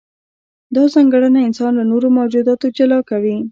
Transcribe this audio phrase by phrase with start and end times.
[0.75, 3.37] دا ځانګړنه انسان له نورو موجوداتو جلا کوي.